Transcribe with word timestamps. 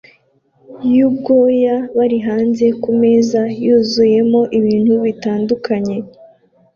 yubwoya 0.95 1.75
bari 1.97 2.17
hanze 2.27 2.65
kumeza 2.83 3.41
yuzuyemo 3.65 4.41
ibintu 4.59 4.93
bitandukanye 5.05 5.95